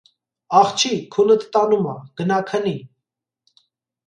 -Աղջի, 0.59 0.89
քունդ 1.15 1.45
տանում 1.57 1.85
ա, 1.93 1.93
գնա 2.23 2.41
քնի: 2.49 2.75